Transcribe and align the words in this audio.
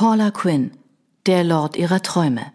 Paula 0.00 0.30
Quinn, 0.30 0.70
der 1.26 1.44
Lord 1.44 1.76
ihrer 1.76 2.00
Träume. 2.00 2.54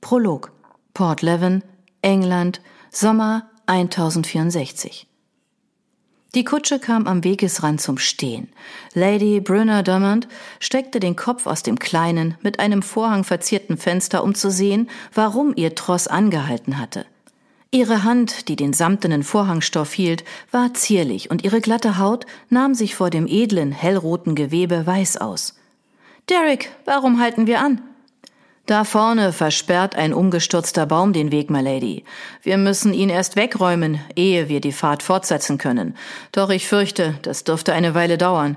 Prolog. 0.00 0.50
Port 0.92 1.22
Leven, 1.22 1.62
England, 2.02 2.60
Sommer 2.90 3.48
1064. 3.66 5.06
Die 6.34 6.42
Kutsche 6.42 6.80
kam 6.80 7.06
am 7.06 7.22
Wegesrand 7.22 7.80
zum 7.80 7.96
Stehen. 7.96 8.48
Lady 8.92 9.38
Brunner 9.38 9.84
Drummond 9.84 10.26
steckte 10.58 10.98
den 10.98 11.14
Kopf 11.14 11.46
aus 11.46 11.62
dem 11.62 11.78
kleinen, 11.78 12.36
mit 12.42 12.58
einem 12.58 12.82
Vorhang 12.82 13.22
verzierten 13.22 13.76
Fenster, 13.76 14.24
um 14.24 14.34
zu 14.34 14.50
sehen, 14.50 14.90
warum 15.12 15.52
ihr 15.54 15.76
Tross 15.76 16.08
angehalten 16.08 16.80
hatte. 16.80 17.06
Ihre 17.70 18.02
Hand, 18.02 18.48
die 18.48 18.56
den 18.56 18.72
samtenen 18.72 19.22
Vorhangstoff 19.22 19.92
hielt, 19.92 20.24
war 20.50 20.74
zierlich 20.74 21.30
und 21.30 21.44
ihre 21.44 21.60
glatte 21.60 21.98
Haut 21.98 22.26
nahm 22.48 22.74
sich 22.74 22.96
vor 22.96 23.10
dem 23.10 23.28
edlen, 23.28 23.70
hellroten 23.70 24.34
Gewebe 24.34 24.84
weiß 24.88 25.18
aus. 25.18 25.54
Derek, 26.30 26.70
warum 26.86 27.20
halten 27.20 27.46
wir 27.46 27.60
an? 27.60 27.82
Da 28.64 28.84
vorne 28.84 29.34
versperrt 29.34 29.94
ein 29.94 30.14
umgestürzter 30.14 30.86
Baum 30.86 31.12
den 31.12 31.30
Weg, 31.30 31.50
my 31.50 31.60
Lady. 31.60 32.04
Wir 32.42 32.56
müssen 32.56 32.94
ihn 32.94 33.10
erst 33.10 33.36
wegräumen, 33.36 34.00
ehe 34.16 34.48
wir 34.48 34.62
die 34.62 34.72
Fahrt 34.72 35.02
fortsetzen 35.02 35.58
können. 35.58 35.94
Doch 36.32 36.48
ich 36.48 36.66
fürchte, 36.66 37.18
das 37.20 37.44
dürfte 37.44 37.74
eine 37.74 37.94
Weile 37.94 38.16
dauern. 38.16 38.56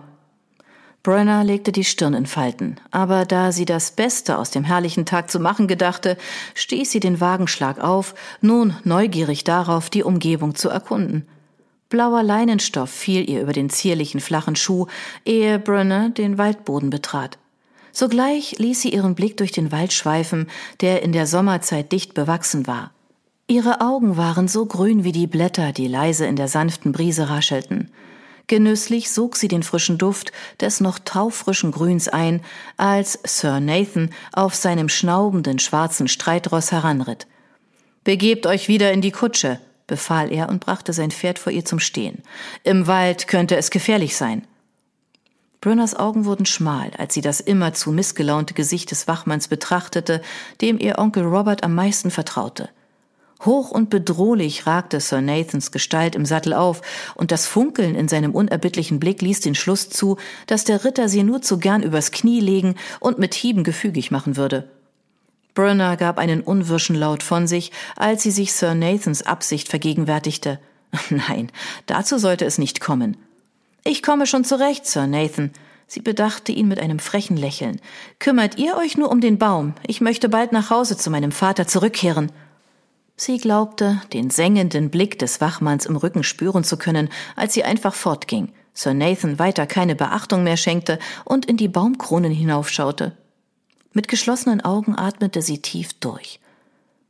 Brenner 1.04 1.44
legte 1.44 1.74
die 1.74 1.84
Stirn 1.84 2.14
in 2.14 2.26
Falten, 2.26 2.78
aber 2.92 3.26
da 3.26 3.52
sie 3.52 3.66
das 3.66 3.92
Beste 3.92 4.38
aus 4.38 4.50
dem 4.50 4.64
herrlichen 4.64 5.06
Tag 5.06 5.30
zu 5.30 5.40
machen 5.40 5.68
gedachte, 5.68 6.18
stieß 6.54 6.90
sie 6.90 7.02
den 7.02 7.20
Wagenschlag 7.20 7.82
auf, 7.82 8.16
nun 8.40 8.78
neugierig 8.86 9.44
darauf, 9.44 9.90
die 9.90 10.04
Umgebung 10.04 10.56
zu 10.56 10.70
erkunden. 10.70 11.28
Blauer 11.90 12.24
Leinenstoff 12.24 12.90
fiel 12.90 13.30
ihr 13.30 13.42
über 13.42 13.54
den 13.54 13.70
zierlichen 13.70 14.22
flachen 14.22 14.56
Schuh, 14.56 14.88
ehe 15.26 15.60
Brenner 15.60 16.10
den 16.10 16.38
Waldboden 16.38 16.90
betrat. 16.90 17.38
Sogleich 17.98 18.60
ließ 18.60 18.80
sie 18.80 18.94
ihren 18.94 19.16
Blick 19.16 19.38
durch 19.38 19.52
den 19.52 19.72
Wald 19.72 19.92
schweifen, 19.92 20.52
der 20.82 21.02
in 21.02 21.14
der 21.14 21.26
Sommerzeit 21.26 21.92
dicht 21.92 22.14
bewachsen 22.14 22.68
war. 22.68 22.92
Ihre 23.48 23.82
Augen 23.82 24.18
waren 24.18 24.48
so 24.48 24.68
grün 24.68 25.04
wie 25.04 25.12
die 25.12 25.26
Blätter, 25.26 25.72
die 25.72 25.88
leise 25.88 26.28
in 26.28 26.36
der 26.36 26.48
sanften 26.48 26.92
Brise 26.92 27.28
raschelten. 27.28 27.90
Genüsslich 28.46 29.10
sog 29.10 29.36
sie 29.36 29.48
den 29.48 29.64
frischen 29.64 29.98
Duft 29.98 30.32
des 30.62 30.80
noch 30.80 31.00
taufrischen 31.00 31.72
Grüns 31.72 32.08
ein, 32.08 32.42
als 32.78 33.18
Sir 33.26 33.60
Nathan 33.60 34.12
auf 34.32 34.54
seinem 34.54 34.90
schnaubenden 34.90 35.58
schwarzen 35.58 36.08
Streitross 36.08 36.72
heranritt. 36.72 37.26
Begebt 38.04 38.46
euch 38.46 38.68
wieder 38.68 38.92
in 38.94 39.02
die 39.02 39.10
Kutsche, 39.10 39.60
befahl 39.88 40.32
er 40.32 40.50
und 40.50 40.60
brachte 40.60 40.94
sein 40.94 41.10
Pferd 41.10 41.40
vor 41.40 41.52
ihr 41.52 41.66
zum 41.66 41.80
Stehen. 41.80 42.22
Im 42.64 42.86
Wald 42.86 43.28
könnte 43.28 43.58
es 43.58 43.72
gefährlich 43.72 44.16
sein. 44.16 44.46
Brünners 45.60 45.96
Augen 45.96 46.26
wurden 46.26 46.46
schmal, 46.46 46.92
als 46.98 47.14
sie 47.14 47.22
das 47.22 47.40
immerzu 47.40 47.92
missgelaunte 47.92 48.54
Gesicht 48.54 48.92
des 48.92 49.08
Wachmanns 49.08 49.48
betrachtete, 49.48 50.22
dem 50.62 50.78
ihr 50.80 51.00
Onkel 51.00 51.24
Robert 51.24 51.64
am 51.64 51.74
meisten 51.74 52.12
vertraute. 52.12 52.70
Hoch 53.44 53.70
und 53.72 53.90
bedrohlich 53.90 54.66
ragte 54.66 55.00
Sir 55.00 55.22
Nathans 55.22 55.72
Gestalt 55.72 56.16
im 56.16 56.26
Sattel 56.26 56.54
auf, 56.54 56.82
und 57.16 57.32
das 57.32 57.48
Funkeln 57.48 57.96
in 57.96 58.08
seinem 58.08 58.34
unerbittlichen 58.34 59.00
Blick 59.00 59.22
ließ 59.22 59.42
den 59.42 59.56
Schluss 59.56 59.90
zu, 59.90 60.18
dass 60.48 60.64
der 60.64 60.84
Ritter 60.84 61.08
sie 61.10 61.24
nur 61.24 61.42
zu 61.42 61.60
gern 61.60 61.84
übers 61.84 62.12
Knie 62.12 62.40
legen 62.40 62.76
und 63.00 63.20
mit 63.20 63.34
Hieben 63.36 63.64
gefügig 63.64 64.12
machen 64.12 64.38
würde. 64.38 64.70
Brunner 65.54 65.98
gab 65.98 66.20
einen 66.20 66.42
unwirschen 66.42 66.96
Laut 66.96 67.24
von 67.24 67.48
sich, 67.48 67.72
als 67.96 68.24
sie 68.24 68.32
sich 68.32 68.54
Sir 68.54 68.76
Nathans 68.76 69.24
Absicht 69.24 69.70
vergegenwärtigte. 69.70 70.60
Nein, 71.10 71.52
dazu 71.86 72.18
sollte 72.18 72.46
es 72.46 72.58
nicht 72.58 72.80
kommen. 72.80 73.18
Ich 73.90 74.04
komme 74.04 74.28
schon 74.28 74.44
zurecht, 74.44 74.86
Sir 74.86 75.08
Nathan. 75.08 75.54
Sie 75.88 76.02
bedachte 76.02 76.52
ihn 76.52 76.68
mit 76.68 76.78
einem 76.78 77.00
frechen 77.00 77.38
Lächeln. 77.38 77.80
Kümmert 78.20 78.58
ihr 78.58 78.76
euch 78.76 78.98
nur 78.98 79.10
um 79.10 79.22
den 79.22 79.38
Baum? 79.38 79.76
Ich 79.88 80.02
möchte 80.02 80.28
bald 80.28 80.52
nach 80.52 80.70
Hause 80.70 80.98
zu 80.98 81.10
meinem 81.10 81.32
Vater 81.32 81.68
zurückkehren. 81.68 82.30
Sie 83.16 83.38
glaubte, 83.38 84.02
den 84.12 84.30
sengenden 84.30 84.90
Blick 84.90 85.18
des 85.20 85.40
Wachmanns 85.40 85.86
im 85.86 85.96
Rücken 85.96 86.24
spüren 86.24 86.66
zu 86.66 86.76
können, 86.76 87.08
als 87.38 87.54
sie 87.54 87.64
einfach 87.64 87.96
fortging, 87.96 88.52
Sir 88.74 88.94
Nathan 88.94 89.40
weiter 89.40 89.66
keine 89.66 89.96
Beachtung 89.96 90.44
mehr 90.44 90.58
schenkte 90.58 91.00
und 91.24 91.46
in 91.46 91.56
die 91.56 91.70
Baumkronen 91.70 92.34
hinaufschaute. 92.34 93.16
Mit 93.94 94.10
geschlossenen 94.10 94.60
Augen 94.60 94.98
atmete 94.98 95.42
sie 95.42 95.62
tief 95.62 95.94
durch. 95.94 96.42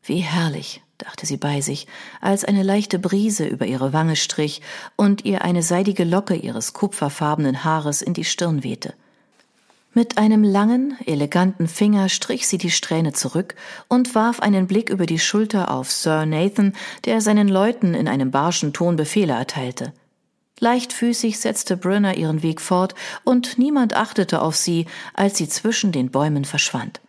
Wie 0.04 0.20
herrlich, 0.20 0.84
dachte 0.98 1.26
sie 1.26 1.38
bei 1.38 1.62
sich, 1.62 1.88
als 2.22 2.44
eine 2.44 2.64
leichte 2.64 3.00
Brise 3.00 3.46
über 3.46 3.66
ihre 3.66 3.94
Wange 3.94 4.16
strich 4.16 4.62
und 4.96 5.26
ihr 5.26 5.44
eine 5.44 5.64
seidige 5.64 6.04
Locke 6.04 6.36
ihres 6.36 6.74
kupferfarbenen 6.74 7.64
Haares 7.64 8.02
in 8.02 8.14
die 8.14 8.26
Stirn 8.26 8.64
wehte. 8.64 8.94
Mit 9.94 10.20
einem 10.20 10.44
langen, 10.44 10.96
eleganten 11.08 11.68
Finger 11.68 12.08
strich 12.10 12.48
sie 12.48 12.60
die 12.60 12.70
Strähne 12.70 13.14
zurück 13.14 13.56
und 13.88 14.14
warf 14.14 14.42
einen 14.42 14.68
Blick 14.68 14.92
über 14.92 15.08
die 15.08 15.18
Schulter 15.18 15.72
auf 15.72 15.92
Sir 15.92 16.26
Nathan, 16.28 16.74
der 17.06 17.20
seinen 17.20 17.48
Leuten 17.48 17.96
in 17.96 18.08
einem 18.08 18.30
barschen 18.30 18.74
Ton 18.74 18.96
Befehle 18.96 19.34
erteilte. 19.34 19.94
Leichtfüßig 20.60 21.40
setzte 21.40 21.78
Brunner 21.78 22.16
ihren 22.16 22.44
Weg 22.44 22.62
fort, 22.62 22.96
und 23.24 23.58
niemand 23.58 23.96
achtete 23.96 24.42
auf 24.42 24.56
sie, 24.56 24.86
als 25.14 25.38
sie 25.38 25.50
zwischen 25.50 25.92
den 25.92 26.12
Bäumen 26.12 26.46
verschwand. 26.46 27.00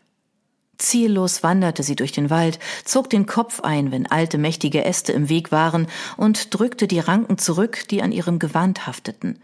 Ziellos 0.79 1.43
wanderte 1.43 1.83
sie 1.83 1.97
durch 1.97 2.13
den 2.13 2.31
Wald, 2.31 2.59
zog 2.85 3.11
den 3.11 3.27
Kopf 3.27 3.61
ein, 3.61 3.91
wenn 3.91 4.07
alte 4.07 4.39
mächtige 4.39 4.85
Äste 4.85 5.13
im 5.13 5.29
Weg 5.29 5.53
waren, 5.53 5.89
und 6.17 6.55
drückte 6.59 6.87
die 6.87 7.01
Ranken 7.01 7.37
zurück, 7.37 7.89
die 7.91 8.01
an 8.01 8.13
ihrem 8.13 8.39
Gewand 8.39 8.87
hafteten. 8.87 9.39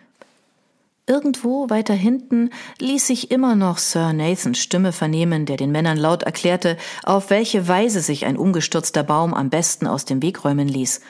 Irgendwo 1.07 1.69
weiter 1.69 1.93
hinten 1.93 2.49
ließ 2.79 3.07
sich 3.07 3.31
immer 3.31 3.57
noch 3.57 3.77
Sir 3.77 4.15
Nathans 4.15 4.59
Stimme 4.59 4.91
vernehmen, 4.91 5.45
der 5.45 5.59
den 5.59 5.71
Männern 5.71 5.99
laut 5.99 6.23
erklärte, 6.23 6.79
auf 7.03 7.29
welche 7.29 7.69
Weise 7.69 8.01
sich 8.01 8.25
ein 8.25 8.39
umgestürzter 8.39 9.03
Baum 9.03 9.35
am 9.35 9.51
besten 9.51 9.87
aus 9.87 10.07
dem 10.07 10.23
Weg 10.23 10.45
räumen 10.45 10.67
ließ. 10.67 11.03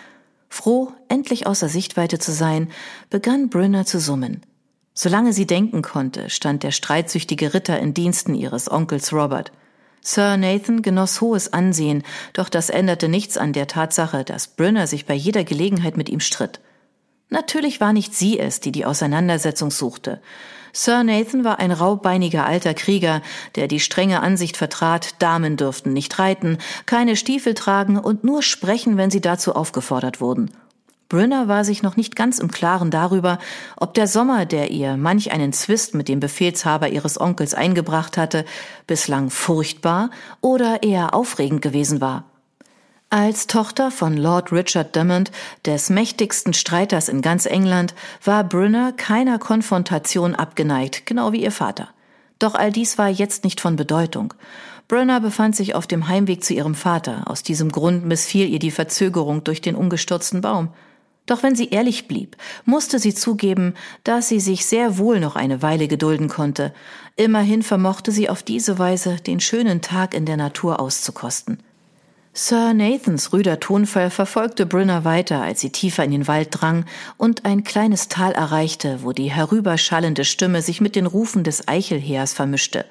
Froh, 0.49 0.93
endlich 1.09 1.47
außer 1.47 1.69
Sichtweite 1.69 2.19
zu 2.19 2.33
sein, 2.33 2.71
begann 3.09 3.51
Brünner 3.51 3.87
zu 3.87 4.01
summen. 4.01 4.43
Solange 4.95 5.33
sie 5.33 5.47
denken 5.47 5.83
konnte, 5.83 6.29
stand 6.29 6.65
der 6.65 6.71
streitsüchtige 6.73 7.55
Ritter 7.55 7.79
in 7.79 7.95
Diensten 7.95 8.35
ihres 8.35 8.71
Onkels 8.71 9.13
Robert. 9.13 9.53
Sir 10.07 10.37
Nathan 10.37 10.83
genoss 10.83 11.23
hohes 11.23 11.55
Ansehen, 11.55 12.03
doch 12.35 12.51
das 12.51 12.69
änderte 12.69 13.09
nichts 13.09 13.39
an 13.39 13.55
der 13.55 13.67
Tatsache, 13.67 14.23
dass 14.23 14.49
Brünner 14.49 14.87
sich 14.87 15.07
bei 15.07 15.15
jeder 15.15 15.45
Gelegenheit 15.45 15.97
mit 15.97 16.11
ihm 16.11 16.21
stritt. 16.21 16.61
Natürlich 17.31 17.81
war 17.81 17.95
nicht 17.95 18.15
sie 18.15 18.39
es, 18.39 18.61
die 18.61 18.71
die 18.71 18.85
Auseinandersetzung 18.85 19.71
suchte. 19.71 20.21
Sir 20.75 21.05
Nathan 21.05 21.43
war 21.43 21.59
ein 21.59 21.73
raubeiniger 21.73 22.45
alter 22.45 22.75
Krieger, 22.75 23.23
der 23.57 23.67
die 23.67 23.81
strenge 23.81 24.21
Ansicht 24.21 24.59
vertrat, 24.59 25.23
Damen 25.23 25.57
dürften 25.57 25.95
nicht 25.95 26.19
reiten, 26.19 26.59
keine 26.85 27.17
Stiefel 27.17 27.55
tragen 27.55 27.97
und 27.97 28.25
nur 28.25 28.43
sprechen, 28.43 28.99
wenn 28.99 29.11
sie 29.11 29.23
dazu 29.23 29.55
aufgefordert 29.55 30.21
wurden. 30.21 30.51
Brünner 31.09 31.49
war 31.49 31.65
sich 31.65 31.83
noch 31.83 31.97
nicht 31.97 32.17
ganz 32.17 32.39
im 32.39 32.51
Klaren 32.51 32.91
darüber, 32.91 33.39
ob 33.77 33.95
der 33.95 34.07
Sommer, 34.07 34.47
der 34.47 34.71
ihr 34.71 34.97
manch 34.97 35.33
einen 35.33 35.53
Zwist 35.53 35.95
mit 35.95 36.09
dem 36.09 36.21
Befehlshaber 36.21 36.89
ihres 36.89 37.21
Onkels 37.21 37.55
eingebracht 37.55 38.17
hatte, 38.17 38.45
bislang 38.87 39.31
furchtbar 39.31 40.11
oder 40.41 40.83
eher 40.83 41.15
aufregend 41.15 41.63
gewesen 41.63 42.01
war. 42.01 42.25
Als 43.11 43.47
Tochter 43.47 43.91
von 43.93 44.17
Lord 44.17 44.51
Richard 44.51 44.97
Drummond, 44.97 45.31
des 45.67 45.89
mächtigsten 45.89 46.53
Streiters 46.53 47.09
in 47.09 47.23
ganz 47.23 47.47
England, 47.47 47.95
war 48.25 48.43
Brunner 48.43 48.93
keiner 48.93 49.39
Konfrontation 49.39 50.35
abgeneigt, 50.35 51.07
genau 51.07 51.31
wie 51.33 51.45
ihr 51.45 51.53
Vater. 51.53 51.91
Doch 52.41 52.55
all 52.55 52.73
dies 52.73 52.99
war 52.99 53.09
jetzt 53.09 53.45
nicht 53.45 53.61
von 53.61 53.77
Bedeutung. 53.77 54.35
Brunner 54.89 55.21
befand 55.21 55.55
sich 55.55 55.75
auf 55.75 55.87
dem 55.87 56.09
Heimweg 56.09 56.43
zu 56.43 56.55
ihrem 56.55 56.75
Vater. 56.75 57.23
Aus 57.27 57.43
diesem 57.43 57.71
Grund 57.71 58.05
missfiel 58.05 58.49
ihr 58.49 58.59
die 58.59 58.73
Verzögerung 58.73 59.45
durch 59.45 59.61
den 59.61 59.77
umgestürzten 59.77 60.41
Baum. 60.41 60.71
Doch 61.27 61.43
wenn 61.43 61.57
sie 61.57 61.71
ehrlich 61.71 62.07
blieb, 62.07 62.37
musste 62.65 62.99
sie 62.99 63.15
zugeben, 63.15 63.75
dass 64.03 64.29
sie 64.29 64.41
sich 64.41 64.67
sehr 64.67 64.99
wohl 64.99 65.21
noch 65.21 65.37
eine 65.37 65.63
Weile 65.63 65.89
gedulden 65.89 66.29
konnte. 66.29 66.75
Immerhin 67.17 67.63
vermochte 67.63 68.13
sie 68.13 68.29
auf 68.29 68.43
diese 68.43 68.79
Weise 68.79 69.17
den 69.17 69.41
schönen 69.41 69.81
Tag 69.81 70.13
in 70.15 70.27
der 70.27 70.37
Natur 70.37 70.81
auszukosten. 70.81 71.63
Sir 72.37 72.75
Nathans 72.75 73.33
rüder 73.33 73.61
Tonfall 73.61 74.11
verfolgte 74.11 74.67
Brynner 74.67 75.05
weiter, 75.05 75.41
als 75.41 75.61
sie 75.61 75.71
tiefer 75.71 76.03
in 76.03 76.11
den 76.11 76.27
Wald 76.27 76.49
drang 76.51 76.85
und 77.17 77.45
ein 77.45 77.63
kleines 77.63 78.09
Tal 78.09 78.33
erreichte, 78.33 79.05
wo 79.05 79.13
die 79.13 79.31
herüberschallende 79.31 80.25
Stimme 80.25 80.61
sich 80.61 80.81
mit 80.81 80.97
den 80.97 81.07
Rufen 81.07 81.45
des 81.45 81.69
Eichelheers 81.69 82.35
vermischte. 82.35 82.87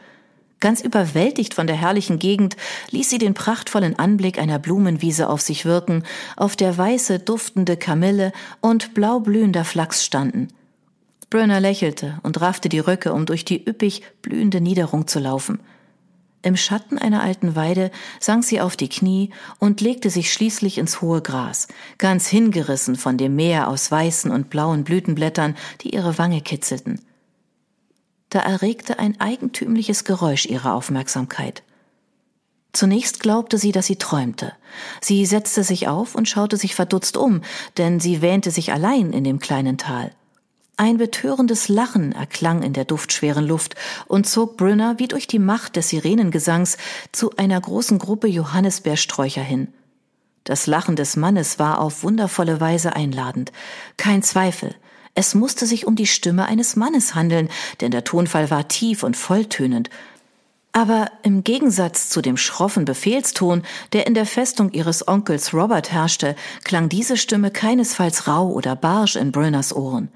Ganz 0.63 0.79
überwältigt 0.79 1.53
von 1.53 1.67
der 1.67 1.75
herrlichen 1.75 2.19
Gegend 2.19 2.55
ließ 2.89 3.09
sie 3.09 3.17
den 3.17 3.33
prachtvollen 3.33 3.99
Anblick 3.99 4.39
einer 4.39 4.59
Blumenwiese 4.59 5.27
auf 5.27 5.41
sich 5.41 5.65
wirken, 5.65 6.03
auf 6.37 6.55
der 6.55 6.77
weiße, 6.77 7.19
duftende 7.19 7.75
Kamille 7.75 8.31
und 8.61 8.93
blau 8.93 9.19
blühender 9.19 9.65
Flachs 9.65 10.05
standen. 10.05 10.47
Brynner 11.29 11.59
lächelte 11.59 12.17
und 12.23 12.39
raffte 12.39 12.69
die 12.69 12.79
Röcke, 12.79 13.11
um 13.11 13.25
durch 13.25 13.43
die 13.43 13.67
üppig 13.69 14.03
blühende 14.21 14.61
Niederung 14.61 15.05
zu 15.05 15.19
laufen– 15.19 15.59
im 16.45 16.57
Schatten 16.57 16.97
einer 16.97 17.23
alten 17.23 17.55
Weide 17.55 17.89
sank 18.19 18.43
sie 18.43 18.59
auf 18.59 18.75
die 18.75 18.89
Knie 18.89 19.29
und 19.59 19.79
legte 19.79 20.09
sich 20.09 20.33
schließlich 20.33 20.77
ins 20.77 21.01
hohe 21.01 21.21
Gras, 21.21 21.69
ganz 21.97 22.27
hingerissen 22.27 22.97
von 22.97 23.17
dem 23.17 23.37
Meer 23.37 23.69
aus 23.69 23.89
weißen 23.89 24.29
und 24.29 24.49
blauen 24.49 24.83
Blütenblättern, 24.83 25.55
die 25.79 25.95
ihre 25.95 26.17
Wange 26.17 26.41
kitzelten. 26.41 26.99
Da 28.33 28.39
erregte 28.39 28.99
ein 28.99 29.19
eigentümliches 29.19 30.05
Geräusch 30.05 30.45
ihre 30.45 30.73
Aufmerksamkeit. 30.73 31.63
Zunächst 32.71 33.19
glaubte 33.19 33.59
sie, 33.59 33.71
dass 33.71 33.85
sie 33.85 33.97
träumte. 33.97 34.53
Sie 34.99 35.25
setzte 35.27 35.63
sich 35.63 35.87
auf 35.87 36.15
und 36.15 36.27
schaute 36.27 36.57
sich 36.57 36.73
verdutzt 36.73 37.17
um, 37.17 37.41
denn 37.77 37.99
sie 37.99 38.23
wähnte 38.23 38.49
sich 38.49 38.73
allein 38.73 39.13
in 39.13 39.23
dem 39.23 39.37
kleinen 39.37 39.77
Tal. 39.77 40.11
Ein 40.75 40.97
betörendes 40.97 41.69
Lachen 41.69 42.13
erklang 42.13 42.63
in 42.63 42.73
der 42.73 42.85
duftschweren 42.85 43.45
Luft 43.45 43.75
und 44.07 44.27
zog 44.27 44.57
Brünner 44.57 44.97
wie 44.97 45.07
durch 45.07 45.27
die 45.27 45.37
Macht 45.37 45.75
des 45.75 45.89
Sirenengesangs 45.89 46.77
zu 47.11 47.35
einer 47.37 47.61
großen 47.61 47.99
Gruppe 47.99 48.27
Johannisbeersträucher 48.27 49.43
hin. 49.43 49.67
Das 50.43 50.65
Lachen 50.65 50.95
des 50.95 51.15
Mannes 51.15 51.59
war 51.59 51.79
auf 51.79 52.01
wundervolle 52.01 52.59
Weise 52.59 52.95
einladend. 52.95 53.51
Kein 53.97 54.23
Zweifel. 54.23 54.73
Es 55.15 55.35
musste 55.35 55.65
sich 55.65 55.85
um 55.85 55.95
die 55.95 56.07
Stimme 56.07 56.45
eines 56.45 56.75
Mannes 56.75 57.13
handeln, 57.13 57.49
denn 57.81 57.91
der 57.91 58.03
Tonfall 58.03 58.49
war 58.49 58.67
tief 58.67 59.03
und 59.03 59.15
volltönend. 59.15 59.89
Aber 60.71 61.11
im 61.21 61.43
Gegensatz 61.43 62.09
zu 62.09 62.21
dem 62.21 62.35
schroffen 62.35 62.83
Befehlston, 62.85 63.61
der 63.93 64.07
in 64.07 64.15
der 64.15 64.25
Festung 64.25 64.71
ihres 64.71 65.07
Onkels 65.07 65.53
Robert 65.53 65.91
herrschte, 65.91 66.35
klang 66.63 66.89
diese 66.89 67.15
Stimme 67.15 67.51
keinesfalls 67.51 68.27
rau 68.27 68.49
oder 68.49 68.75
barsch 68.75 69.15
in 69.15 69.31
Brenners 69.31 69.75
Ohren. 69.75 70.09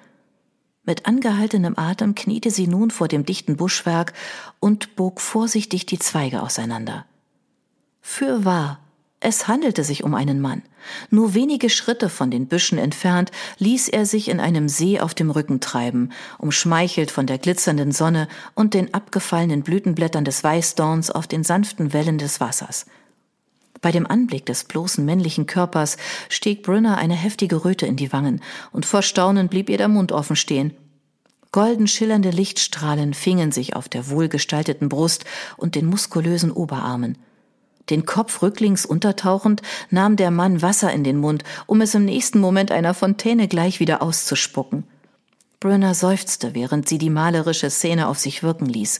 Mit 0.83 1.05
angehaltenem 1.05 1.77
Atem 1.77 2.15
kniete 2.15 2.49
sie 2.49 2.65
nun 2.65 2.89
vor 2.89 3.07
dem 3.07 3.23
dichten 3.23 3.55
Buschwerk 3.55 4.13
und 4.59 4.95
bog 4.95 5.21
vorsichtig 5.21 5.85
die 5.85 5.99
Zweige 5.99 6.41
auseinander. 6.41 7.05
Fürwahr, 8.01 8.79
es 9.19 9.47
handelte 9.47 9.83
sich 9.83 10.03
um 10.03 10.13
einen 10.13 10.39
Mann. 10.39 10.61
Nur 11.09 11.33
wenige 11.33 11.69
Schritte 11.69 12.07
von 12.07 12.29
den 12.29 12.47
Büschen 12.47 12.77
entfernt 12.77 13.31
ließ 13.57 13.89
er 13.89 14.05
sich 14.05 14.29
in 14.29 14.39
einem 14.39 14.69
See 14.69 14.99
auf 14.99 15.15
dem 15.15 15.31
Rücken 15.31 15.59
treiben, 15.59 16.11
umschmeichelt 16.37 17.09
von 17.09 17.25
der 17.25 17.39
glitzernden 17.39 17.91
Sonne 17.91 18.27
und 18.53 18.75
den 18.75 18.93
abgefallenen 18.93 19.63
Blütenblättern 19.63 20.23
des 20.23 20.43
Weißdorns 20.43 21.09
auf 21.09 21.25
den 21.25 21.43
sanften 21.43 21.93
Wellen 21.93 22.19
des 22.19 22.39
Wassers. 22.39 22.85
Bei 23.81 23.91
dem 23.91 24.05
Anblick 24.05 24.45
des 24.45 24.63
bloßen 24.63 25.03
männlichen 25.03 25.47
Körpers 25.47 25.97
stieg 26.29 26.63
Brünner 26.63 26.97
eine 26.97 27.15
heftige 27.15 27.65
Röte 27.65 27.87
in 27.87 27.95
die 27.95 28.13
Wangen, 28.13 28.41
und 28.71 28.85
vor 28.85 29.01
Staunen 29.01 29.49
blieb 29.49 29.69
ihr 29.69 29.77
der 29.77 29.87
Mund 29.87 30.11
offen 30.11 30.35
stehen. 30.35 30.73
Golden 31.51 31.87
schillernde 31.87 32.29
Lichtstrahlen 32.29 33.13
fingen 33.13 33.51
sich 33.51 33.75
auf 33.75 33.89
der 33.89 34.09
wohlgestalteten 34.09 34.89
Brust 34.89 35.25
und 35.57 35.75
den 35.75 35.87
muskulösen 35.87 36.51
Oberarmen. 36.51 37.17
Den 37.89 38.05
Kopf 38.05 38.41
rücklings 38.41 38.85
untertauchend 38.85 39.61
nahm 39.89 40.15
der 40.15 40.31
Mann 40.31 40.61
Wasser 40.61 40.91
in 40.91 41.03
den 41.03 41.17
Mund, 41.17 41.43
um 41.65 41.81
es 41.81 41.95
im 41.95 42.05
nächsten 42.05 42.39
Moment 42.39 42.71
einer 42.71 42.93
Fontäne 42.93 43.47
gleich 43.47 43.79
wieder 43.79 44.01
auszuspucken. 44.01 44.83
Brünner 45.59 45.93
seufzte, 45.93 46.53
während 46.53 46.87
sie 46.87 46.97
die 46.97 47.09
malerische 47.09 47.69
Szene 47.69 48.07
auf 48.07 48.19
sich 48.19 48.43
wirken 48.43 48.67
ließ. 48.67 48.99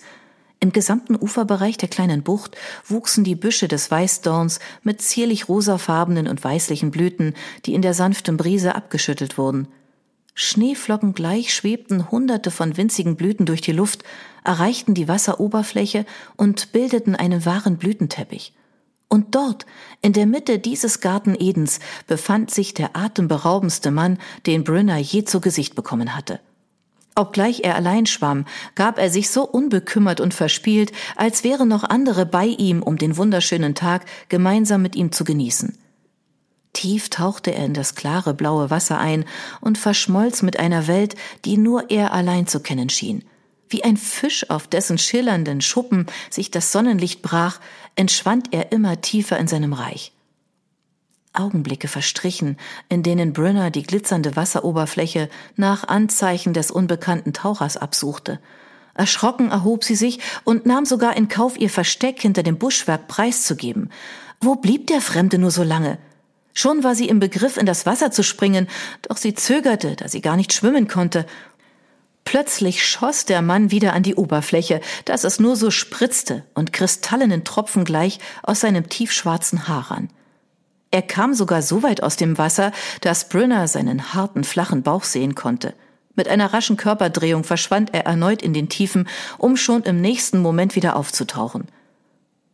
Im 0.59 0.71
gesamten 0.71 1.15
Uferbereich 1.15 1.77
der 1.77 1.89
kleinen 1.89 2.23
Bucht 2.23 2.57
wuchsen 2.87 3.23
die 3.23 3.35
Büsche 3.35 3.67
des 3.67 3.91
Weißdorns 3.91 4.59
mit 4.81 5.01
zierlich 5.01 5.47
rosafarbenen 5.47 6.27
und 6.27 6.43
weißlichen 6.43 6.89
Blüten, 6.89 7.35
die 7.65 7.75
in 7.75 7.83
der 7.83 7.93
sanften 7.93 8.37
Brise 8.37 8.73
abgeschüttelt 8.73 9.37
wurden. 9.37 9.67
Schneeflocken 10.33 11.13
gleich 11.13 11.53
schwebten 11.53 12.09
hunderte 12.09 12.49
von 12.49 12.77
winzigen 12.77 13.15
Blüten 13.15 13.45
durch 13.45 13.61
die 13.61 13.71
Luft, 13.71 14.03
erreichten 14.43 14.93
die 14.93 15.07
Wasseroberfläche 15.07 16.05
und 16.37 16.71
bildeten 16.71 17.15
einen 17.15 17.45
wahren 17.45 17.77
Blütenteppich. 17.77 18.53
Und 19.09 19.35
dort, 19.35 19.65
in 20.01 20.13
der 20.13 20.25
Mitte 20.25 20.59
dieses 20.59 20.99
Garten 20.99 21.35
Edens, 21.37 21.79
befand 22.07 22.51
sich 22.51 22.73
der 22.73 22.95
atemberaubendste 22.95 23.91
Mann, 23.91 24.17
den 24.45 24.63
Brynner 24.63 24.97
je 24.97 25.23
zu 25.23 25.39
Gesicht 25.39 25.75
bekommen 25.75 26.15
hatte. 26.15 26.39
Obgleich 27.15 27.61
er 27.63 27.75
allein 27.75 28.05
schwamm, 28.05 28.45
gab 28.75 28.99
er 28.99 29.09
sich 29.09 29.31
so 29.31 29.43
unbekümmert 29.43 30.19
und 30.19 30.35
verspielt, 30.35 30.91
als 31.15 31.43
wären 31.43 31.67
noch 31.67 31.83
andere 31.83 32.27
bei 32.27 32.45
ihm, 32.45 32.83
um 32.83 32.97
den 32.97 33.17
wunderschönen 33.17 33.73
Tag 33.73 34.05
gemeinsam 34.29 34.83
mit 34.83 34.95
ihm 34.95 35.11
zu 35.11 35.23
genießen. 35.23 35.77
Tief 36.73 37.09
tauchte 37.09 37.55
er 37.55 37.65
in 37.65 37.73
das 37.73 37.95
klare 37.95 38.35
blaue 38.35 38.69
Wasser 38.69 38.99
ein 38.99 39.25
und 39.61 39.79
verschmolz 39.79 40.43
mit 40.43 40.59
einer 40.59 40.85
Welt, 40.85 41.15
die 41.43 41.57
nur 41.57 41.89
er 41.89 42.13
allein 42.13 42.45
zu 42.45 42.59
kennen 42.59 42.89
schien. 42.89 43.23
Wie 43.69 43.83
ein 43.83 43.97
Fisch, 43.97 44.49
auf 44.49 44.67
dessen 44.67 44.97
schillernden 44.97 45.61
Schuppen 45.61 46.05
sich 46.29 46.51
das 46.51 46.71
Sonnenlicht 46.71 47.21
brach, 47.21 47.59
entschwand 47.95 48.53
er 48.53 48.71
immer 48.71 49.01
tiefer 49.01 49.37
in 49.37 49.47
seinem 49.47 49.73
Reich. 49.73 50.13
Augenblicke 51.33 51.87
verstrichen, 51.87 52.57
in 52.89 53.03
denen 53.03 53.33
Brünner 53.33 53.69
die 53.69 53.83
glitzernde 53.83 54.35
Wasseroberfläche 54.35 55.29
nach 55.55 55.87
Anzeichen 55.87 56.53
des 56.53 56.71
unbekannten 56.71 57.33
Tauchers 57.33 57.77
absuchte. 57.77 58.39
Erschrocken 58.95 59.51
erhob 59.51 59.83
sie 59.83 59.95
sich 59.95 60.19
und 60.43 60.65
nahm 60.65 60.85
sogar 60.85 61.15
in 61.15 61.27
Kauf, 61.27 61.57
ihr 61.57 61.69
Versteck 61.69 62.21
hinter 62.21 62.41
dem 62.41 62.57
Buschwerk 62.57 63.07
preiszugeben. 63.07 63.91
Wo 64.41 64.55
blieb 64.55 64.87
der 64.87 65.01
Fremde 65.01 65.37
nur 65.37 65.51
so 65.51 65.63
lange? 65.63 65.99
Schon 66.53 66.83
war 66.83 66.95
sie 66.95 67.07
im 67.07 67.19
Begriff, 67.19 67.57
in 67.57 67.67
das 67.67 67.85
Wasser 67.85 68.11
zu 68.11 68.23
springen, 68.23 68.67
doch 69.03 69.17
sie 69.17 69.35
zögerte, 69.35 69.95
da 69.95 70.07
sie 70.07 70.21
gar 70.21 70.35
nicht 70.35 70.53
schwimmen 70.53 70.87
konnte. 70.87 71.27
Plötzlich 72.27 72.85
schoss 72.85 73.23
der 73.23 73.41
Mann 73.41 73.71
wieder 73.71 73.93
an 73.93 74.03
die 74.03 74.15
Oberfläche, 74.15 74.81
dass 75.05 75.23
es 75.23 75.39
nur 75.39 75.55
so 75.55 75.71
spritzte 75.71 76.43
und 76.55 76.73
kristallenen 76.73 77.45
Tropfen 77.45 77.85
gleich 77.85 78.19
aus 78.43 78.59
seinem 78.59 78.89
tiefschwarzen 78.89 79.69
Haar 79.69 79.91
ran. 79.91 80.09
Er 80.91 81.03
kam 81.03 81.33
sogar 81.33 81.61
so 81.61 81.83
weit 81.83 82.03
aus 82.03 82.17
dem 82.17 82.37
Wasser, 82.37 82.73
dass 82.99 83.29
Brünner 83.29 83.69
seinen 83.69 84.13
harten, 84.13 84.43
flachen 84.43 84.83
Bauch 84.83 85.05
sehen 85.05 85.35
konnte. 85.35 85.73
Mit 86.17 86.27
einer 86.27 86.51
raschen 86.51 86.75
Körperdrehung 86.75 87.45
verschwand 87.45 87.93
er 87.93 88.05
erneut 88.05 88.41
in 88.41 88.53
den 88.53 88.67
Tiefen, 88.67 89.07
um 89.37 89.55
schon 89.55 89.83
im 89.83 90.01
nächsten 90.01 90.39
Moment 90.39 90.75
wieder 90.75 90.97
aufzutauchen. 90.97 91.69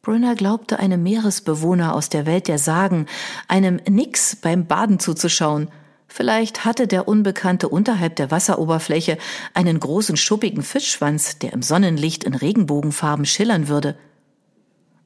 Brünner 0.04 0.36
glaubte 0.36 0.78
einem 0.78 1.02
Meeresbewohner 1.02 1.96
aus 1.96 2.10
der 2.10 2.28
Welt 2.28 2.48
der 2.48 2.60
Sagen, 2.60 3.08
einem 3.48 3.78
Nix 3.90 4.36
beim 4.36 4.68
Baden 4.68 5.00
zuzuschauen. 5.00 5.72
Vielleicht 6.16 6.64
hatte 6.64 6.86
der 6.86 7.08
Unbekannte 7.08 7.70
unterhalb 7.70 8.16
der 8.18 8.30
Wasseroberfläche 8.30 9.18
einen 9.56 9.80
großen 9.80 10.16
schuppigen 10.16 10.62
Fischschwanz, 10.62 11.40
der 11.40 11.54
im 11.54 11.64
Sonnenlicht 11.64 12.24
in 12.24 12.36
Regenbogenfarben 12.36 13.26
schillern 13.26 13.68
würde. 13.68 13.98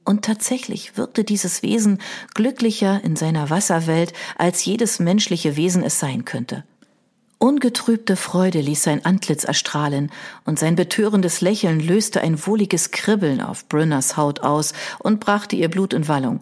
Und 0.04 0.26
tatsächlich 0.26 0.98
wirkte 0.98 1.24
dieses 1.24 1.62
Wesen 1.62 1.98
glücklicher 2.34 3.02
in 3.02 3.16
seiner 3.16 3.48
Wasserwelt, 3.48 4.12
als 4.36 4.66
jedes 4.66 4.98
menschliche 4.98 5.56
Wesen 5.56 5.82
es 5.82 5.98
sein 5.98 6.26
könnte. 6.26 6.64
Ungetrübte 7.38 8.14
Freude 8.14 8.60
ließ 8.60 8.82
sein 8.82 9.02
Antlitz 9.06 9.44
erstrahlen, 9.44 10.12
und 10.44 10.58
sein 10.58 10.76
betörendes 10.76 11.40
Lächeln 11.40 11.80
löste 11.80 12.20
ein 12.20 12.46
wohliges 12.46 12.90
Kribbeln 12.90 13.40
auf 13.40 13.66
Brünners 13.66 14.18
Haut 14.18 14.40
aus 14.40 14.74
und 14.98 15.20
brachte 15.20 15.56
ihr 15.56 15.70
Blut 15.70 15.94
in 15.94 16.06
Wallung. 16.06 16.40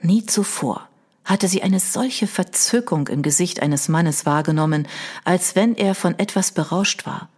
Nie 0.00 0.26
zuvor 0.26 0.89
hatte 1.30 1.46
sie 1.48 1.62
eine 1.62 1.78
solche 1.78 2.26
Verzückung 2.26 3.06
im 3.08 3.22
Gesicht 3.22 3.62
eines 3.62 3.88
Mannes 3.88 4.26
wahrgenommen, 4.26 4.88
als 5.24 5.54
wenn 5.54 5.76
er 5.76 5.94
von 5.94 6.18
etwas 6.18 6.50
berauscht 6.50 7.06
war. 7.06 7.28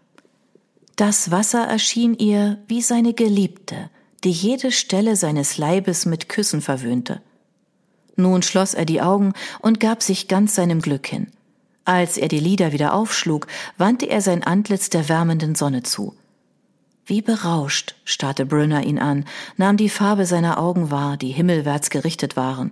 Das 0.96 1.30
Wasser 1.30 1.66
erschien 1.66 2.14
ihr 2.14 2.58
wie 2.68 2.80
seine 2.80 3.12
Geliebte, 3.12 3.90
die 4.24 4.30
jede 4.30 4.72
Stelle 4.72 5.14
seines 5.14 5.58
Leibes 5.58 6.06
mit 6.06 6.28
Küssen 6.28 6.62
verwöhnte. 6.62 7.20
Nun 8.16 8.42
schloss 8.42 8.72
er 8.72 8.84
die 8.84 9.02
Augen 9.02 9.34
und 9.60 9.78
gab 9.78 10.02
sich 10.02 10.26
ganz 10.26 10.54
seinem 10.54 10.80
Glück 10.80 11.06
hin. 11.06 11.28
Als 11.84 12.16
er 12.16 12.28
die 12.28 12.40
Lider 12.40 12.72
wieder 12.72 12.94
aufschlug, 12.94 13.46
wandte 13.76 14.06
er 14.06 14.20
sein 14.20 14.42
Antlitz 14.42 14.88
der 14.90 15.08
wärmenden 15.08 15.54
Sonne 15.54 15.82
zu. 15.82 16.14
Wie 17.04 17.20
berauscht 17.20 17.96
starrte 18.04 18.46
Brünner 18.46 18.84
ihn 18.84 18.98
an, 18.98 19.24
nahm 19.56 19.76
die 19.76 19.88
Farbe 19.88 20.24
seiner 20.24 20.58
Augen 20.58 20.90
wahr, 20.90 21.16
die 21.16 21.30
himmelwärts 21.30 21.90
gerichtet 21.90 22.36
waren. 22.36 22.70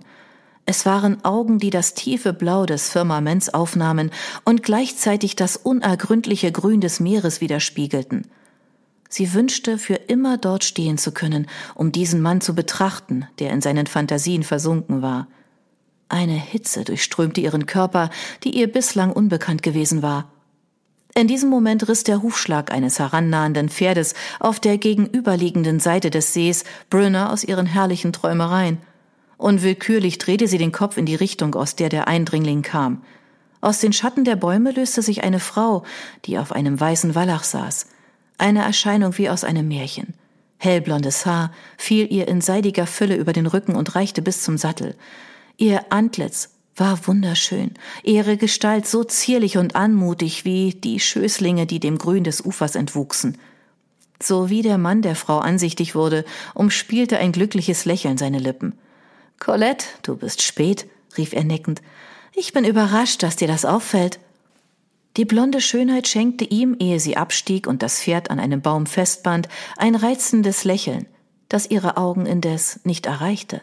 Es 0.65 0.85
waren 0.85 1.23
Augen, 1.25 1.57
die 1.57 1.69
das 1.69 1.93
tiefe 1.95 2.33
Blau 2.33 2.65
des 2.65 2.89
Firmaments 2.89 3.53
aufnahmen 3.53 4.11
und 4.45 4.63
gleichzeitig 4.63 5.35
das 5.35 5.57
unergründliche 5.57 6.51
Grün 6.51 6.81
des 6.81 6.99
Meeres 6.99 7.41
widerspiegelten. 7.41 8.27
Sie 9.09 9.33
wünschte, 9.33 9.77
für 9.77 9.95
immer 9.95 10.37
dort 10.37 10.63
stehen 10.63 10.97
zu 10.97 11.11
können, 11.11 11.47
um 11.75 11.91
diesen 11.91 12.21
Mann 12.21 12.39
zu 12.39 12.55
betrachten, 12.55 13.27
der 13.39 13.51
in 13.51 13.59
seinen 13.59 13.87
Fantasien 13.87 14.43
versunken 14.43 15.01
war. 15.01 15.27
Eine 16.07 16.33
Hitze 16.33 16.83
durchströmte 16.85 17.41
ihren 17.41 17.65
Körper, 17.65 18.09
die 18.43 18.55
ihr 18.57 18.71
bislang 18.71 19.11
unbekannt 19.11 19.63
gewesen 19.63 20.01
war. 20.01 20.31
In 21.13 21.27
diesem 21.27 21.49
Moment 21.49 21.89
riss 21.89 22.03
der 22.03 22.21
Hufschlag 22.21 22.71
eines 22.71 22.99
herannahenden 22.99 23.67
Pferdes 23.67 24.13
auf 24.39 24.61
der 24.61 24.77
gegenüberliegenden 24.77 25.81
Seite 25.81 26.09
des 26.09 26.33
Sees 26.33 26.63
Brünner 26.89 27.33
aus 27.33 27.43
ihren 27.43 27.65
herrlichen 27.65 28.13
Träumereien. 28.13 28.77
Unwillkürlich 29.41 30.17
drehte 30.17 30.47
sie 30.47 30.57
den 30.57 30.71
Kopf 30.71 30.97
in 30.97 31.05
die 31.05 31.15
Richtung, 31.15 31.55
aus 31.55 31.75
der 31.75 31.89
der 31.89 32.07
Eindringling 32.07 32.61
kam. 32.61 33.03
Aus 33.59 33.79
den 33.79 33.93
Schatten 33.93 34.23
der 34.23 34.35
Bäume 34.35 34.71
löste 34.71 35.01
sich 35.01 35.23
eine 35.23 35.39
Frau, 35.39 35.83
die 36.25 36.37
auf 36.37 36.51
einem 36.51 36.79
weißen 36.79 37.15
Wallach 37.15 37.43
saß 37.43 37.87
eine 38.41 38.63
Erscheinung 38.63 39.17
wie 39.17 39.29
aus 39.29 39.43
einem 39.43 39.67
Märchen. 39.67 40.15
Hellblondes 40.57 41.25
Haar 41.25 41.51
fiel 41.77 42.11
ihr 42.11 42.27
in 42.27 42.41
seidiger 42.41 42.87
Fülle 42.87 43.15
über 43.15 43.33
den 43.33 43.45
Rücken 43.45 43.75
und 43.75 43.95
reichte 43.95 44.21
bis 44.21 44.43
zum 44.43 44.57
Sattel. 44.57 44.95
Ihr 45.57 45.91
Antlitz 45.91 46.49
war 46.75 47.05
wunderschön, 47.07 47.71
ihre 48.03 48.37
Gestalt 48.37 48.87
so 48.87 49.03
zierlich 49.03 49.57
und 49.57 49.75
anmutig 49.75 50.45
wie 50.45 50.73
die 50.73 50.99
Schößlinge, 50.99 51.67
die 51.67 51.79
dem 51.79 51.97
Grün 51.97 52.23
des 52.23 52.43
Ufers 52.43 52.75
entwuchsen. 52.75 53.37
So 54.21 54.49
wie 54.49 54.61
der 54.61 54.77
Mann 54.77 55.01
der 55.01 55.15
Frau 55.15 55.39
ansichtig 55.39 55.93
wurde, 55.93 56.25
umspielte 56.53 57.17
ein 57.17 57.31
glückliches 57.31 57.85
Lächeln 57.85 58.17
seine 58.17 58.39
Lippen. 58.39 58.73
Colette, 59.41 59.87
du 60.03 60.15
bist 60.15 60.43
spät, 60.43 60.85
rief 61.17 61.33
er 61.33 61.43
neckend. 61.43 61.81
Ich 62.35 62.53
bin 62.53 62.63
überrascht, 62.63 63.23
dass 63.23 63.35
dir 63.35 63.47
das 63.47 63.65
auffällt. 63.65 64.19
Die 65.17 65.25
blonde 65.25 65.61
Schönheit 65.61 66.07
schenkte 66.07 66.45
ihm, 66.45 66.75
ehe 66.79 66.99
sie 66.99 67.17
abstieg 67.17 67.65
und 67.65 67.81
das 67.81 67.99
Pferd 67.99 68.29
an 68.29 68.39
einem 68.39 68.61
Baum 68.61 68.85
festband, 68.85 69.49
ein 69.77 69.95
reizendes 69.95 70.63
Lächeln, 70.63 71.07
das 71.49 71.71
ihre 71.71 71.97
Augen 71.97 72.27
indes 72.27 72.81
nicht 72.83 73.07
erreichte. 73.07 73.61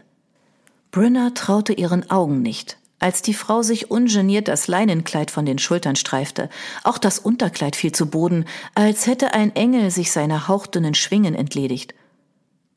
Brynner 0.91 1.33
traute 1.35 1.75
ihren 1.75 2.11
Augen 2.11 2.43
nicht, 2.43 2.77
als 2.99 3.23
die 3.23 3.33
Frau 3.33 3.63
sich 3.63 3.89
ungeniert 3.89 4.49
das 4.49 4.67
Leinenkleid 4.67 5.31
von 5.31 5.47
den 5.47 5.61
Schultern 5.61 5.95
streifte. 5.95 6.51
Auch 6.83 6.99
das 6.99 7.21
Unterkleid 7.21 7.77
fiel 7.77 7.93
zu 7.93 8.11
Boden, 8.11 8.47
als 8.75 9.07
hätte 9.07 9.33
ein 9.33 9.55
Engel 9.55 9.93
sich 9.93 10.11
seiner 10.11 10.49
hauchdünnen 10.49 10.95
Schwingen 10.95 11.37
entledigt. 11.37 11.95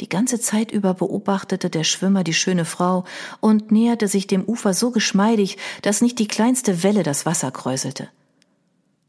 Die 0.02 0.10
ganze 0.10 0.40
Zeit 0.40 0.72
über 0.72 0.96
beobachtete 0.96 1.70
der 1.70 1.84
Schwimmer 1.84 2.24
die 2.24 2.34
schöne 2.34 2.66
Frau 2.66 3.06
und 3.40 3.72
näherte 3.72 4.08
sich 4.08 4.26
dem 4.26 4.44
Ufer 4.44 4.74
so 4.74 4.90
geschmeidig, 4.90 5.58
dass 5.84 6.02
nicht 6.02 6.18
die 6.18 6.28
kleinste 6.28 6.82
Welle 6.82 7.04
das 7.04 7.28
Wasser 7.28 7.52
kräuselte. 7.52 8.10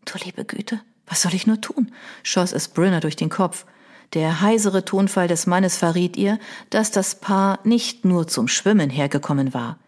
Du 0.05 0.19
liebe 0.23 0.45
Güte, 0.45 0.81
was 1.07 1.23
soll 1.23 1.35
ich 1.35 1.47
nur 1.47 1.61
tun? 1.63 1.91
schoss 2.23 2.53
es 2.53 2.69
Brynner 2.69 3.01
durch 3.01 3.17
den 3.17 3.31
Kopf. 3.31 3.65
Der 4.13 4.43
heisere 4.43 4.85
Tonfall 4.85 5.29
des 5.29 5.47
Mannes 5.47 5.79
verriet 5.79 6.19
ihr, 6.19 6.39
dass 6.69 6.91
das 6.91 7.15
Paar 7.15 7.61
nicht 7.65 8.05
nur 8.05 8.29
zum 8.29 8.47
Schwimmen 8.47 8.91
hergekommen 8.91 9.55
war. 9.55 9.79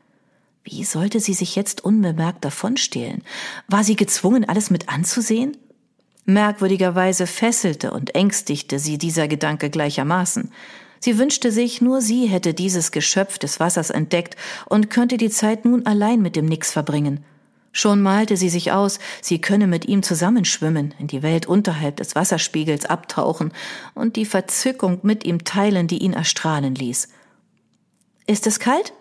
Wie 0.62 0.84
sollte 0.84 1.20
sie 1.20 1.34
sich 1.34 1.54
jetzt 1.54 1.84
unbemerkt 1.84 2.42
davonstehlen? 2.42 3.22
War 3.68 3.84
sie 3.84 3.96
gezwungen, 3.96 4.48
alles 4.48 4.70
mit 4.70 4.88
anzusehen? 4.88 5.58
Merkwürdigerweise 6.24 7.26
fesselte 7.26 7.90
und 7.90 8.14
ängstigte 8.14 8.78
sie 8.78 8.96
dieser 8.96 9.28
Gedanke 9.28 9.68
gleichermaßen. 9.68 10.50
Sie 11.04 11.18
wünschte 11.18 11.52
sich, 11.52 11.82
nur 11.82 12.00
sie 12.00 12.28
hätte 12.28 12.54
dieses 12.54 12.90
Geschöpf 12.90 13.38
des 13.38 13.60
Wassers 13.60 13.90
entdeckt 13.90 14.36
und 14.64 14.88
könnte 14.88 15.18
die 15.18 15.28
Zeit 15.28 15.66
nun 15.66 15.84
allein 15.84 16.22
mit 16.22 16.34
dem 16.34 16.46
Nix 16.46 16.72
verbringen. 16.72 17.22
Schon 17.72 18.00
malte 18.00 18.38
sie 18.38 18.48
sich 18.48 18.72
aus, 18.72 18.98
sie 19.20 19.38
könne 19.38 19.66
mit 19.66 19.84
ihm 19.84 20.02
zusammenschwimmen, 20.02 20.94
in 20.98 21.06
die 21.06 21.22
Welt 21.22 21.44
unterhalb 21.44 21.98
des 21.98 22.14
Wasserspiegels 22.14 22.86
abtauchen 22.86 23.52
und 23.94 24.16
die 24.16 24.24
Verzückung 24.24 25.00
mit 25.02 25.26
ihm 25.26 25.44
teilen, 25.44 25.88
die 25.88 25.98
ihn 25.98 26.14
erstrahlen 26.14 26.74
ließ. 26.74 27.08
Ist 28.26 28.46
es 28.46 28.58
kalt? 28.58 28.94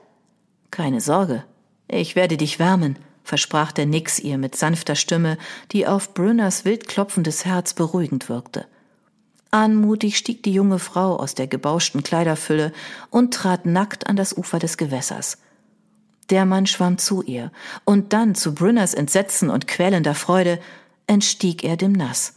Keine 0.71 0.99
Sorge, 0.99 1.45
ich 1.87 2.17
werde 2.17 2.35
dich 2.35 2.59
wärmen, 2.59 2.99
versprach 3.23 3.71
der 3.71 3.85
Nix 3.85 4.19
ihr 4.19 4.37
mit 4.37 4.57
sanfter 4.57 4.95
Stimme, 4.95 5.37
die 5.71 5.87
auf 5.87 6.13
Brünners 6.13 6.65
wild 6.65 6.89
klopfendes 6.89 7.45
Herz 7.45 7.73
beruhigend 7.73 8.27
wirkte. 8.27 8.65
Anmutig 9.53 10.17
stieg 10.17 10.41
die 10.41 10.51
junge 10.51 10.79
Frau 10.79 11.15
aus 11.15 11.35
der 11.35 11.45
gebauschten 11.45 12.01
Kleiderfülle 12.01 12.73
und 13.11 13.35
trat 13.35 13.67
nackt 13.67 14.07
an 14.07 14.15
das 14.15 14.35
Ufer 14.35 14.57
des 14.57 14.77
Gewässers. 14.77 15.37
Der 16.31 16.45
Mann 16.45 16.65
schwamm 16.65 16.97
zu 16.97 17.21
ihr, 17.21 17.51
und 17.85 18.13
dann, 18.13 18.33
zu 18.33 18.55
Brünners 18.55 18.95
Entsetzen 18.95 19.51
und 19.51 19.67
quälender 19.67 20.15
Freude, 20.15 20.59
entstieg 21.05 21.63
er 21.63 21.77
dem 21.77 21.91
Nass. 21.91 22.33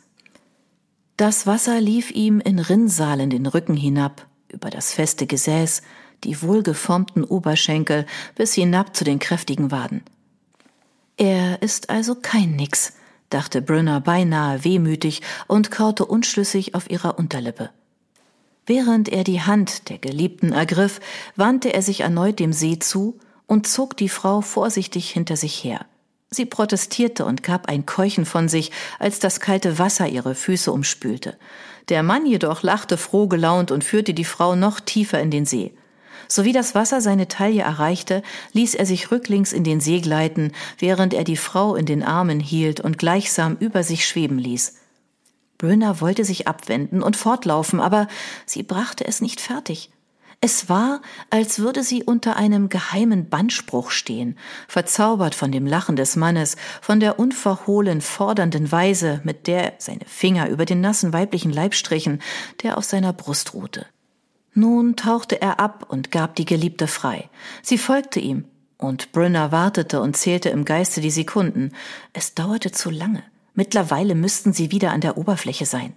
Das 1.17 1.47
Wasser 1.47 1.81
lief 1.81 2.11
ihm 2.11 2.41
in 2.41 2.59
Rinnsalen 2.59 3.31
den 3.31 3.47
Rücken 3.47 3.77
hinab, 3.77 4.27
über 4.49 4.69
das 4.69 4.93
feste 4.93 5.27
Gesäß, 5.27 5.81
die 6.25 6.43
wohlgeformten 6.43 7.25
Oberschenkel 7.25 8.05
bis 8.35 8.53
hinab 8.53 8.95
zu 8.95 9.05
den 9.05 9.21
kräftigen 9.21 9.71
Waden. 9.71 10.03
Er 11.17 11.63
ist 11.63 11.89
also 11.89 12.15
kein 12.15 12.57
Nix, 12.57 12.93
dachte 13.31 13.63
Brünner 13.63 14.01
beinahe 14.01 14.65
wehmütig 14.65 15.23
und 15.47 15.71
kaute 15.71 16.05
unschlüssig 16.05 16.75
auf 16.75 16.91
ihrer 16.91 17.19
Unterlippe. 17.19 17.71
Während 18.67 19.09
er 19.09 19.23
die 19.23 19.43
Hand 19.43 19.89
der 19.91 19.99
Geliebten 19.99 20.53
ergriff, 20.53 21.01
wandte 21.37 21.73
er 21.73 21.83
sich 21.83 22.01
erneut 22.01 22.41
dem 22.41 22.53
See 22.53 22.79
zu 22.79 23.19
und 23.47 23.67
zog 23.67 23.97
die 23.97 24.09
Frau 24.09 24.41
vorsichtig 24.41 25.11
hinter 25.11 25.37
sich 25.37 25.63
her. 25.63 25.87
Sie 26.31 26.45
protestierte 26.45 27.25
und 27.25 27.45
gab 27.45 27.69
ein 27.69 27.87
Keuchen 27.87 28.27
von 28.27 28.49
sich, 28.49 28.73
als 28.99 29.21
das 29.21 29.39
kalte 29.39 29.79
Wasser 29.79 30.09
ihre 30.09 30.35
Füße 30.35 30.73
umspülte. 30.73 31.39
Der 31.89 32.03
Mann 32.03 32.27
jedoch 32.27 32.63
lachte 32.65 32.97
froh 32.97 33.29
gelaunt 33.29 33.71
und 33.71 33.85
führte 33.85 34.13
die 34.13 34.25
Frau 34.25 34.57
noch 34.57 34.81
tiefer 34.81 35.21
in 35.21 35.31
den 35.31 35.47
See. 35.47 35.73
Sowie 36.29 36.53
das 36.53 36.75
Wasser 36.75 37.01
seine 37.01 37.29
Taille 37.29 37.63
erreichte, 37.63 38.23
ließ 38.53 38.75
er 38.75 38.87
sich 38.87 39.11
rücklings 39.11 39.53
in 39.53 39.65
den 39.65 39.81
See 39.81 40.01
gleiten, 40.01 40.53
während 40.79 41.15
er 41.15 41.25
die 41.25 41.37
Frau 41.37 41.75
in 41.75 41.87
den 41.87 42.03
Armen 42.03 42.41
hielt 42.41 42.81
und 42.81 42.99
gleichsam 42.99 43.57
über 43.59 43.83
sich 43.83 44.07
schweben 44.07 44.39
ließ. 44.39 44.75
Brünner 45.59 46.01
wollte 46.01 46.25
sich 46.25 46.47
abwenden 46.49 47.03
und 47.03 47.17
fortlaufen, 47.17 47.81
aber 47.81 48.09
sie 48.45 48.63
brachte 48.63 49.07
es 49.07 49.21
nicht 49.21 49.41
fertig. 49.41 49.91
Es 50.43 50.69
war, 50.69 51.01
als 51.31 51.61
würde 51.61 51.83
sie 51.83 52.05
unter 52.05 52.37
einem 52.37 52.69
geheimen 52.69 53.31
Bannspruch 53.31 53.91
stehen, 53.91 54.39
verzaubert 54.69 55.35
von 55.35 55.51
dem 55.51 55.67
Lachen 55.67 55.97
des 55.97 56.15
Mannes, 56.15 56.57
von 56.83 57.01
der 57.01 57.19
unverhohlen 57.19 58.03
fordernden 58.03 58.71
Weise, 58.71 59.21
mit 59.25 59.47
der 59.47 59.75
seine 59.79 60.05
Finger 60.07 60.49
über 60.51 60.67
den 60.67 60.83
nassen 60.83 61.15
weiblichen 61.15 61.53
Leib 61.53 61.75
strichen, 61.75 62.21
der 62.63 62.77
auf 62.77 62.85
seiner 62.85 63.15
Brust 63.15 63.55
ruhte. 63.55 63.87
Nun 64.59 64.97
tauchte 64.97 65.43
er 65.43 65.61
ab 65.61 65.85
und 65.91 66.11
gab 66.11 66.35
die 66.35 66.47
Geliebte 66.47 66.87
frei. 66.87 67.29
Sie 67.61 67.77
folgte 67.77 68.21
ihm, 68.21 68.47
und 68.79 69.13
Brynner 69.13 69.53
wartete 69.53 70.01
und 70.01 70.17
zählte 70.17 70.49
im 70.49 70.65
Geiste 70.65 71.03
die 71.03 71.11
Sekunden. 71.11 71.73
Es 72.15 72.35
dauerte 72.35 72.73
zu 72.73 72.89
lange. 72.89 73.23
Mittlerweile 73.53 74.15
müssten 74.15 74.55
sie 74.55 74.71
wieder 74.71 74.93
an 74.93 75.03
der 75.03 75.19
Oberfläche 75.19 75.67
sein. 75.67 75.95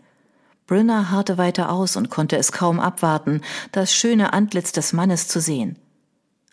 Brynner 0.68 1.10
harrte 1.10 1.38
weiter 1.38 1.72
aus 1.72 1.96
und 1.96 2.10
konnte 2.10 2.36
es 2.36 2.52
kaum 2.52 2.82
abwarten, 2.82 3.44
das 3.72 3.94
schöne 3.94 4.34
Antlitz 4.34 4.74
des 4.74 4.92
Mannes 4.92 5.30
zu 5.30 5.40
sehen. 5.40 5.78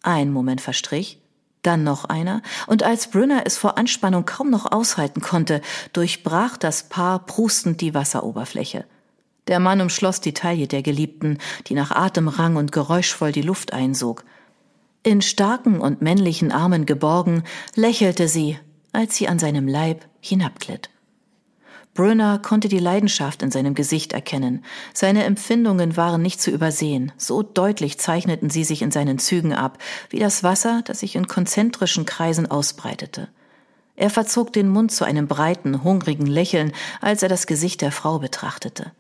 Ein 0.05 0.33
Moment 0.33 0.61
verstrich, 0.61 1.21
dann 1.63 1.83
noch 1.83 2.05
einer, 2.05 2.41
und 2.69 2.85
als 2.85 3.09
Brynner 3.09 3.43
es 3.47 3.59
vor 3.59 3.79
Anspannung 3.79 4.25
kaum 4.25 4.49
noch 4.51 4.71
aushalten 4.71 5.23
konnte, 5.23 5.61
durchbrach 5.93 6.57
das 6.57 6.85
Paar 6.85 7.27
prustend 7.27 7.81
die 7.81 7.95
Wasseroberfläche. 7.95 8.85
Der 9.49 9.61
Mann 9.61 9.81
umschloss 9.81 10.21
die 10.21 10.35
Taille 10.35 10.67
der 10.67 10.83
Geliebten, 10.83 11.39
die 11.67 11.75
nach 11.75 11.93
Atem 11.93 12.29
rang 12.29 12.57
und 12.57 12.73
geräuschvoll 12.73 13.33
die 13.33 13.43
Luft 13.43 13.73
einsog. 13.73 14.25
In 15.03 15.23
starken 15.23 15.81
und 15.81 16.03
männlichen 16.03 16.51
Armen 16.51 16.85
geborgen, 16.85 17.45
lächelte 17.77 18.27
sie, 18.27 18.59
als 18.93 19.17
sie 19.17 19.29
an 19.29 19.39
seinem 19.39 19.69
Leib 19.69 20.05
hinabglitt. 20.21 20.91
Brunner 21.95 22.39
konnte 22.39 22.69
die 22.69 22.79
Leidenschaft 22.79 23.43
in 23.43 23.51
seinem 23.51 23.75
Gesicht 23.75 24.13
erkennen. 24.13 24.65
Seine 24.93 25.25
Empfindungen 25.25 25.97
waren 25.97 26.21
nicht 26.21 26.43
zu 26.43 26.51
übersehen. 26.51 27.13
So 27.17 27.43
deutlich 27.43 27.99
zeichneten 27.99 28.51
sie 28.51 28.65
sich 28.65 28.83
in 28.83 28.91
seinen 28.91 29.19
Zügen 29.19 29.55
ab, 29.55 29.79
wie 30.11 30.19
das 30.19 30.43
Wasser, 30.43 30.83
das 30.85 31.01
sich 31.01 31.17
in 31.17 31.27
konzentrischen 31.27 32.05
Kreisen 32.05 32.51
ausbreitete. 32.51 33.29
Er 33.97 34.11
verzog 34.11 34.53
den 34.53 34.69
Mund 34.69 34.93
zu 34.93 35.05
einem 35.05 35.27
breiten, 35.27 35.83
hungrigen 35.85 36.27
Lächeln, 36.27 36.73
als 37.01 37.23
er 37.23 37.31
das 37.31 37.47
Gesicht 37.47 37.81
der 37.81 37.93
Frau 37.93 38.19
betrachtete. 38.19 38.93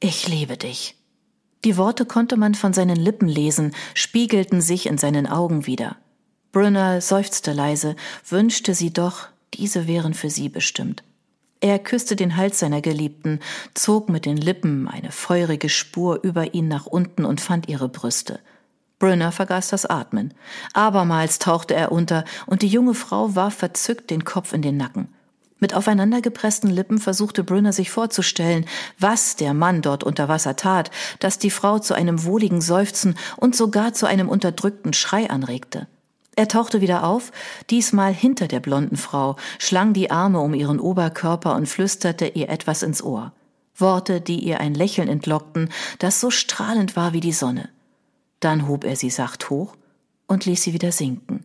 Ich 0.00 0.28
liebe 0.28 0.56
dich. 0.56 0.94
Die 1.64 1.76
Worte 1.76 2.06
konnte 2.06 2.36
man 2.36 2.54
von 2.54 2.72
seinen 2.72 2.94
Lippen 2.94 3.26
lesen, 3.26 3.74
spiegelten 3.94 4.60
sich 4.60 4.86
in 4.86 4.96
seinen 4.96 5.26
Augen 5.26 5.66
wieder. 5.66 5.96
Brunner 6.52 7.00
seufzte 7.00 7.52
leise, 7.52 7.96
wünschte 8.28 8.74
sie 8.74 8.92
doch, 8.92 9.26
diese 9.54 9.88
wären 9.88 10.14
für 10.14 10.30
sie 10.30 10.48
bestimmt. 10.48 11.02
Er 11.60 11.80
küsste 11.80 12.14
den 12.14 12.36
Hals 12.36 12.60
seiner 12.60 12.80
Geliebten, 12.80 13.40
zog 13.74 14.08
mit 14.08 14.24
den 14.24 14.36
Lippen 14.36 14.86
eine 14.86 15.10
feurige 15.10 15.68
Spur 15.68 16.20
über 16.22 16.54
ihn 16.54 16.68
nach 16.68 16.86
unten 16.86 17.24
und 17.24 17.40
fand 17.40 17.68
ihre 17.68 17.88
Brüste. 17.88 18.38
Brunner 19.00 19.32
vergaß 19.32 19.68
das 19.70 19.84
Atmen. 19.84 20.32
Abermals 20.74 21.40
tauchte 21.40 21.74
er 21.74 21.90
unter, 21.90 22.24
und 22.46 22.62
die 22.62 22.68
junge 22.68 22.94
Frau 22.94 23.34
warf 23.34 23.54
verzückt 23.54 24.10
den 24.10 24.24
Kopf 24.24 24.52
in 24.52 24.62
den 24.62 24.76
Nacken. 24.76 25.08
Mit 25.60 25.74
aufeinandergepressten 25.74 26.70
Lippen 26.70 26.98
versuchte 26.98 27.42
Brünner 27.42 27.72
sich 27.72 27.90
vorzustellen, 27.90 28.64
was 28.98 29.34
der 29.34 29.54
Mann 29.54 29.82
dort 29.82 30.04
unter 30.04 30.28
Wasser 30.28 30.54
tat, 30.54 30.90
das 31.18 31.38
die 31.38 31.50
Frau 31.50 31.78
zu 31.80 31.94
einem 31.94 32.24
wohligen 32.24 32.60
Seufzen 32.60 33.16
und 33.36 33.56
sogar 33.56 33.92
zu 33.92 34.06
einem 34.06 34.28
unterdrückten 34.28 34.92
Schrei 34.92 35.28
anregte. 35.28 35.88
Er 36.36 36.46
tauchte 36.46 36.80
wieder 36.80 37.02
auf, 37.02 37.32
diesmal 37.68 38.14
hinter 38.14 38.46
der 38.46 38.60
blonden 38.60 38.96
Frau, 38.96 39.34
schlang 39.58 39.92
die 39.92 40.12
Arme 40.12 40.38
um 40.38 40.54
ihren 40.54 40.78
Oberkörper 40.78 41.56
und 41.56 41.68
flüsterte 41.68 42.28
ihr 42.28 42.48
etwas 42.48 42.84
ins 42.84 43.02
Ohr. 43.02 43.32
Worte, 43.74 44.20
die 44.20 44.38
ihr 44.38 44.60
ein 44.60 44.74
Lächeln 44.74 45.08
entlockten, 45.08 45.70
das 45.98 46.20
so 46.20 46.30
strahlend 46.30 46.94
war 46.94 47.12
wie 47.12 47.20
die 47.20 47.32
Sonne. 47.32 47.68
Dann 48.38 48.68
hob 48.68 48.84
er 48.84 48.94
sie 48.94 49.10
sacht 49.10 49.50
hoch 49.50 49.74
und 50.28 50.44
ließ 50.44 50.62
sie 50.62 50.72
wieder 50.72 50.92
sinken. 50.92 51.44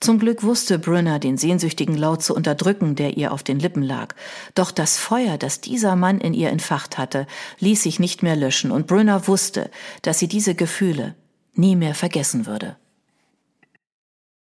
Zum 0.00 0.18
Glück 0.18 0.42
wusste 0.42 0.78
Brunner 0.78 1.18
den 1.18 1.36
sehnsüchtigen 1.36 1.96
Laut 1.96 2.22
zu 2.22 2.34
unterdrücken, 2.34 2.94
der 2.94 3.16
ihr 3.16 3.32
auf 3.32 3.42
den 3.42 3.58
Lippen 3.58 3.82
lag. 3.82 4.14
Doch 4.54 4.70
das 4.70 4.98
Feuer, 4.98 5.38
das 5.38 5.60
dieser 5.60 5.96
Mann 5.96 6.20
in 6.20 6.34
ihr 6.34 6.50
entfacht 6.50 6.98
hatte, 6.98 7.26
ließ 7.58 7.82
sich 7.82 7.98
nicht 7.98 8.22
mehr 8.22 8.36
löschen, 8.36 8.70
und 8.70 8.86
Brunner 8.86 9.26
wusste, 9.28 9.70
dass 10.02 10.18
sie 10.18 10.28
diese 10.28 10.54
Gefühle 10.54 11.14
nie 11.54 11.76
mehr 11.76 11.94
vergessen 11.94 12.46
würde. 12.46 12.76